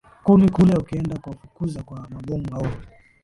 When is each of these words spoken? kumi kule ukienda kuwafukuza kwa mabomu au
kumi 0.25 0.49
kule 0.51 0.75
ukienda 0.77 1.19
kuwafukuza 1.19 1.83
kwa 1.83 2.07
mabomu 2.09 2.55
au 2.55 2.67